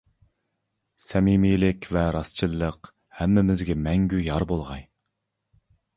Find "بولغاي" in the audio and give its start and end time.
4.53-4.83